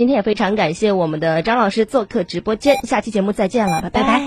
[0.00, 4.22] 今天也非常感谢我们的张老师做客直播间，下期节目再见了，拜拜。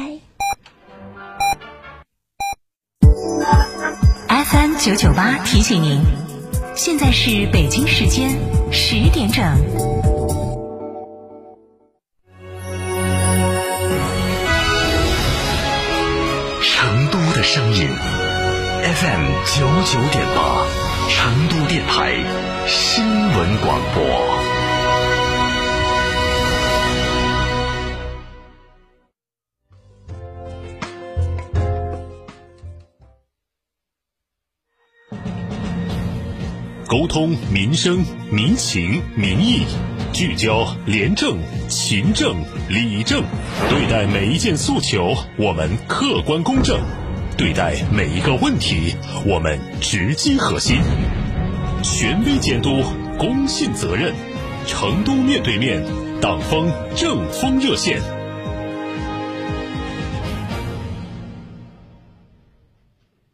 [4.30, 6.00] FM 九九八提醒您，
[6.76, 8.30] 现在是北京时间
[8.72, 9.44] 十点整。
[16.62, 17.88] 成都的声音
[18.94, 19.26] ，FM
[19.58, 20.68] 九九点八，
[21.10, 22.14] 成都电台
[22.68, 24.43] 新闻广播。
[36.94, 39.62] 沟通民生民情民意，
[40.14, 42.36] 聚焦廉政勤政
[42.70, 43.24] 理政，
[43.68, 46.78] 对待每一件诉求，我们客观公正；
[47.36, 48.94] 对待每一个问题，
[49.26, 50.78] 我们直击核心。
[51.82, 52.84] 权威监督，
[53.18, 54.14] 公信责任。
[54.68, 55.84] 成都面对面，
[56.22, 58.00] 党风政风热线。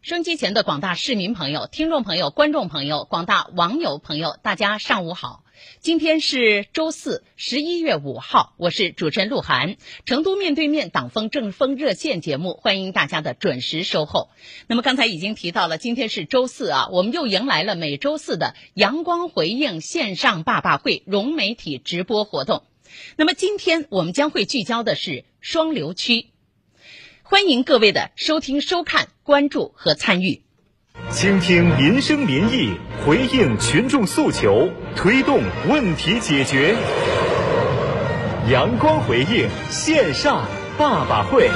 [0.09, 5.43] 收音机前的广大市民朋友、听众朋友、观众朋友、广大网友朋友，大家上午好！
[5.81, 9.77] 今天是周四，十一月五号，我是主持人鹿晗。
[10.07, 14.29] 成都面对面党风政风热线节目，欢迎大家的准时收候。
[14.65, 22.63] 那么刚才已经提到了，今天是周四啊，我们又迎来了每周四的阳光回应线上爸爸会融媒体直播活动。
[23.15, 26.29] 那么今天我们将会聚焦的是双流区。
[27.31, 30.41] 欢迎各位的收听、收看、关注和参与。
[31.11, 32.73] 倾听民生民意，
[33.05, 36.75] 回应群众诉求，推动问题解决。
[38.49, 41.51] 阳光回应线上爸爸会。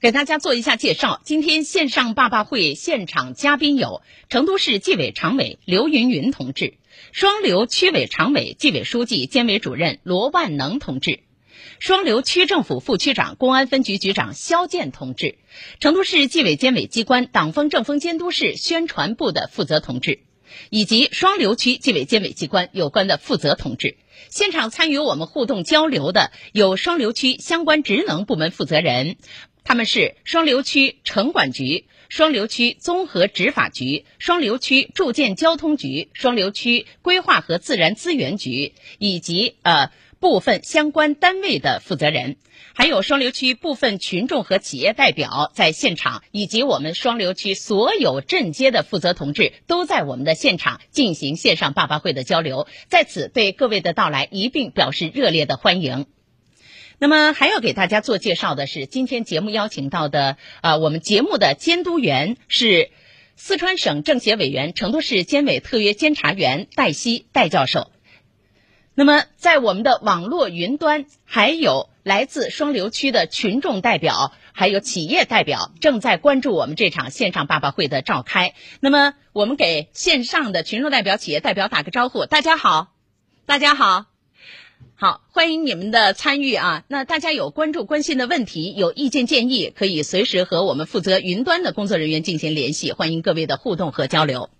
[0.00, 6.78] 给大家做一下介绍，今天线上爸爸会现场嘉宾有成都市纪委常委刘云云同志，
[7.12, 11.20] 双流区委常委、纪委书记监委主任罗万能同志。
[11.78, 15.36] 双流区政府副区长、公安分局局长肖建同志，
[15.80, 20.20] 成都市纪委监委机关党风政风监督室宣传部的负责同志，
[20.70, 23.96] 以及双流区纪委监委机关有关的负责同志。
[24.30, 29.16] 现场参与我们互动交流的有双流区相关职能部门负责人，
[29.64, 39.90] 他们是双流区城管局、双流区综合执法局、双流区住建交通局、双流区规划和自然资源局以及呃。
[40.20, 42.38] 部分相关单位的负责人，
[42.74, 56.06] 还有双流区部分群众和企业代表在现场，以及我们双流区所有镇街的负责同志都在我们的现场进行线上爸爸会的交流，在此对各位的到来一并表示热烈的欢迎。
[57.00, 62.90] 那么还要给大家做介绍的是，今天节目邀请到的啊、呃，我们节目的监督员是
[63.36, 67.92] 四川省政协委员、成都市监委特约监察员戴希戴教授。
[68.94, 78.54] 那么，在我们的网络云端，还有来自双流区的群众代表，还有企业代表，正在关注我们这场线上爸爸会的召开。
[78.80, 82.88] 那么，我们给线上的群众代表、企业代表打个招呼，大家好，
[83.46, 84.06] 大家好，
[85.00, 86.82] 好，欢迎你们的参与啊！
[86.88, 94.50] 那大家有关注、关心的问题，有意见建议，可以随时和我们负责云端的工作人员进行联系，欢迎各位的互动和交流。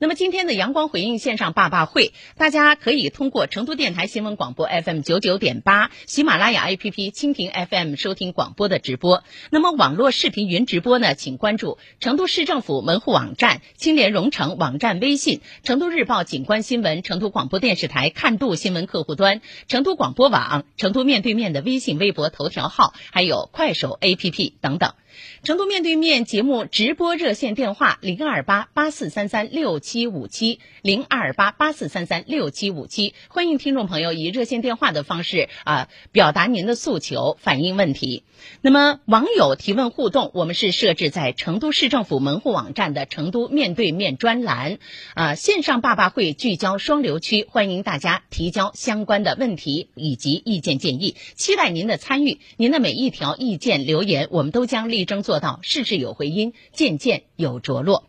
[0.00, 9.22] 那么今天的阳光回应线上爸爸会，大家可以通过成都电台新闻广播 FM 九九点八、喜马拉雅 APP、蜻蜓 FM 收听广播的直播。
[9.50, 24.94] 那么网络视频云直播呢，请关注成都市政府门户网站、青联蓉城网站微信、成都日报景观新闻、成都广播电视台看度新闻客户端、成都广播网、成都面对面的微信、微博、头条号，还有快手 APP 等等。
[25.42, 38.24] 成都面对面节目直播热线电话零二八八四三三六七五七零二八八四三三六七五七，欢迎听众朋友以热线电话的方式啊、表达您的诉求，反映问题。
[38.60, 44.78] 那么网友提问互动，我们是设置在成都市政府门户网站的成都面对面专栏
[45.14, 58.08] 啊、线上爸爸会聚焦双流区，欢迎大家提交相关的问题以及意见建议，期待您的参与，您的每一条意见留言，我们都将立争做到事事有回音，件件有着落。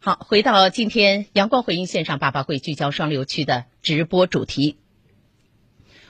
[0.00, 4.76] 好，回到今天阳光回应线上爸爸会聚焦双流区的直播主题。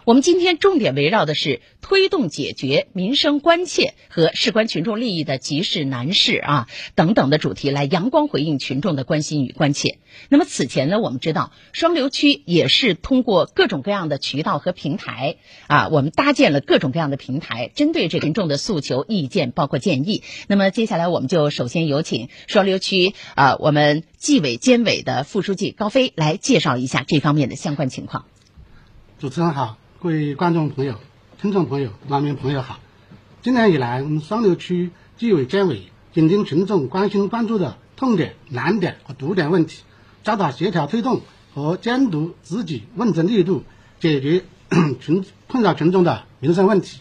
[0.08, 9.98] 我们今天重点围绕的是推动解决民生关切和事关群众利益的急事难事啊等等的主题，来阳光回应群众的关心与关切。
[10.30, 20.22] 那么此前呢，我们知道双流区也是通过各种各样的渠道和平台啊，我们搭建了各种各样的平台，针对这群众的诉求、意见，包括建议。
[20.46, 28.24] 那么接下来我们就首先有请双流区啊，我们纪委监委的副书记高飞来介绍一下这方面的相关情况。
[29.18, 30.94] 主持人好，各位观众朋友、
[31.42, 32.78] 听众朋友、网民朋友好。
[33.42, 39.82] 今年以来，我们双流区纪委监委紧盯群众关心关注的痛点、难点和堵点问题，
[40.22, 41.22] 加大协调推动
[41.52, 43.64] 和监督执纪问责力度，
[43.98, 44.44] 解决
[45.00, 47.00] 群困扰群众的民生问题。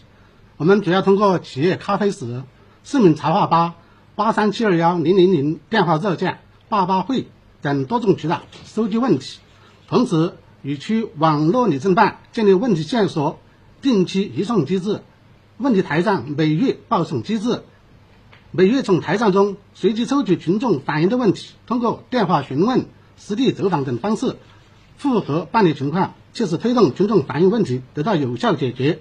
[0.56, 2.42] 我们主要通过企业咖啡室、
[2.82, 3.76] 市民茶话吧、
[4.16, 7.28] 八三七二幺零零零电话热线、爸爸会
[7.62, 9.38] 等多种渠道收集问题，
[9.86, 10.32] 同时。
[10.62, 13.38] 与区网络理政办建立问题线索
[13.80, 15.02] 定期移送机制，
[15.56, 17.62] 问题台账每月报送机制，
[18.50, 24.36] 每月从台账中随机抽取群众反映的问题，通过电话询问、实地走访等方式
[24.96, 28.98] 复核办理情况，切实推动群众反映问题得到有效解决。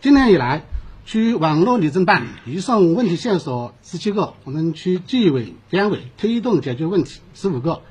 [0.00, 0.64] 今年以来，
[1.04, 7.82] 区网络理政办移送问题线索十七个，我们区纪委监委推动解决问题十五个，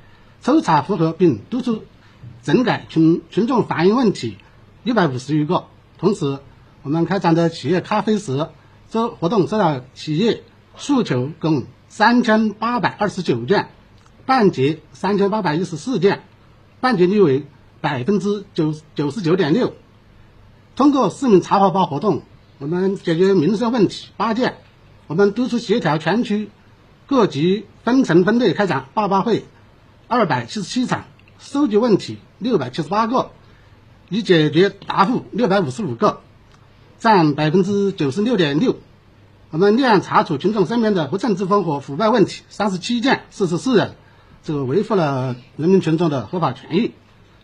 [0.42, 1.82] 抽查复核并督促。
[2.46, 4.38] 整改群群众反映问题
[4.84, 5.64] 一百五十余个，
[5.98, 6.38] 同时
[6.84, 8.50] 我们开展的企业咖啡时
[8.88, 10.44] 这活动收到企业
[10.76, 13.70] 诉求共三千八百二十九件，
[14.26, 16.22] 办结三千八百一十四件，
[16.78, 17.46] 办结率为
[17.80, 19.74] 百分之九九十九点六。
[20.76, 22.22] 通过市民茶话吧活动，
[22.58, 24.58] 我们解决民生问题八件，
[25.08, 26.48] 我们督促协调全区
[27.08, 29.44] 各级分层分队开展爸爸会
[30.06, 31.06] 二百七十七场。
[31.38, 33.30] 收集问题六百七十八个，
[34.08, 36.20] 已解决答复六百五十五个，
[36.98, 38.76] 占百分之九十六点六。
[39.50, 43.96] 我们立案查处群众身边的不正之风和腐败问题三十七件，四十四人，
[44.42, 46.92] 这个维护了人民群众的合法权益。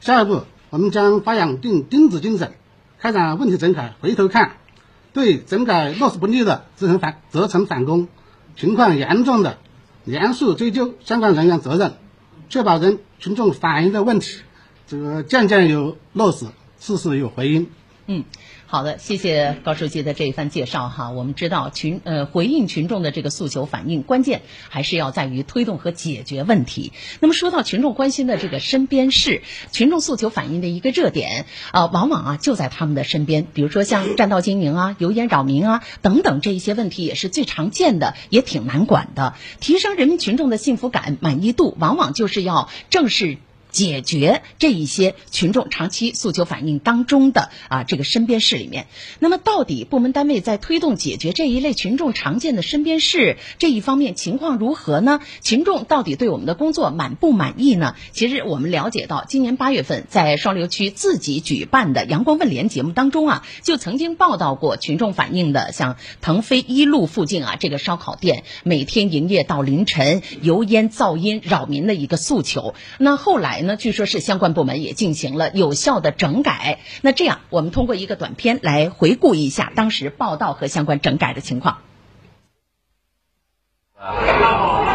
[0.01, 2.55] 下一步，我们将发扬钉钉子精神，
[2.99, 4.57] 开展问题整改回头看，
[5.13, 8.09] 对整改落实不力的责成反责成反攻，
[8.57, 9.59] 情况严重的
[10.07, 11.95] 严肃追究相关人员责任。
[12.53, 14.43] 确保人群众反映的问题，
[14.87, 16.45] 这个件件有落实，
[16.79, 17.71] 事事有回音。
[18.07, 18.25] 嗯，
[18.73, 21.11] 好的，谢谢高书记的这一番介绍哈。
[21.11, 24.41] 我们知道群呃回应群众的这个诉求反应，关键
[24.71, 26.95] 还是要在于推动和解决问题。
[27.21, 29.43] 那么说到群众关心的这个身边事，
[29.73, 33.47] 群众诉求反映的一个热点啊，往往啊就在他们的身边。
[33.53, 39.35] 比如说像占道经营啊、油烟扰民啊等等这一些问题，也是最常见的，也挺难管的。
[39.61, 43.37] 提升人民群众的幸福感、满意度，往往就是要正视。
[43.73, 48.87] 解决这一些群众长期诉求反映当中的啊这个身边事里面，
[49.19, 55.21] 那么到底部门单位在推动解决这一类群众常见的身边事这一方面情况如何呢？
[55.41, 57.97] 群众到底对我们的工作满不满意呢？
[58.13, 72.75] 其实我们了解到，今年八月份在双流区自己举办的阳光问联节目当中啊，就曾经报道过群众反映的，像腾飞一路附近啊这个烧烤店每天营业到凌晨，油烟噪音扰民的一个诉求。
[72.99, 73.62] 那后来。
[73.67, 76.79] 那据说是相关部门也进行了有效的整改。
[77.01, 81.79] 那这样，我们通过一个短片来回顾一下当时报道和相关整改的情况。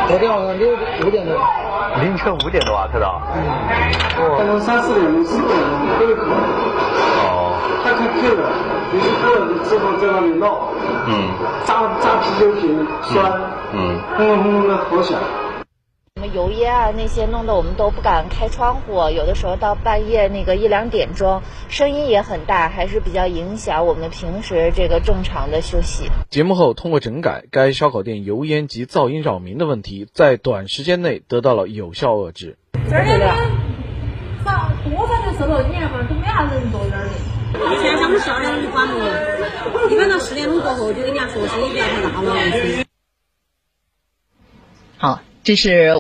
[0.08, 0.72] 昨天晚上六
[1.06, 1.38] 五点多，
[2.02, 3.22] 凌晨五点多啊，开到。
[3.36, 4.38] 嗯。
[4.38, 6.36] 可能三四点、四点钟都有可能。
[6.36, 7.54] 哦。
[7.84, 8.40] 他开客人，
[8.94, 10.70] 有些客人之后在那里闹。
[11.08, 11.12] 嗯。
[11.66, 13.22] 扎扎啤酒瓶，摔。
[13.74, 14.00] 嗯。
[14.18, 15.20] 轰隆轰隆的好响。
[16.18, 18.94] 什么油烟啊，那些弄得我们都不敢开窗户。
[19.16, 26.10] 有的时候到半夜那个一两点钟，声音也很大，还是比较影响我们平时这个正常的休息。
[26.32, 32.58] 节目后通过整改，该烧烤店油烟及噪音扰民的问题，在短时间内得到了有效遏制。
[32.74, 33.14] 这两天
[36.08, 37.12] 都没啥人坐这儿的。
[37.76, 42.34] 以前十二点钟就关门了，一般到十点钟过后就给人家说声音不要太大了。
[44.98, 45.96] 好，这是。